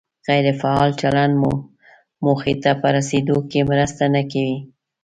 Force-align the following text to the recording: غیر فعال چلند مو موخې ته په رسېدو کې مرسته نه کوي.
غیر 0.27 0.45
فعال 0.61 0.89
چلند 1.01 1.33
مو 1.41 1.51
موخې 2.23 2.53
ته 2.63 2.71
په 2.81 2.87
رسېدو 2.95 3.37
کې 3.49 3.59
مرسته 3.71 4.03
نه 4.15 4.21
کوي. 4.31 4.57